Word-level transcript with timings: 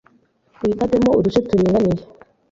uyikatemo 0.63 1.09
uduce 1.19 1.39
turinganiye 1.47 2.03